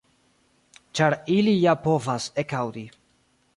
Ĉar 0.99 1.15
ili 1.35 1.53
ja 1.65 1.77
povas 1.85 2.27
ekaŭdi. 2.45 2.87